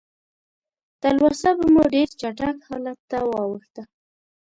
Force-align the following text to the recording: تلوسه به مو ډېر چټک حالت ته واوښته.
تلوسه 1.01 1.49
به 1.57 1.65
مو 1.73 1.83
ډېر 1.93 2.09
چټک 2.21 2.57
حالت 2.67 2.99
ته 3.09 3.17
واوښته. 3.29 3.83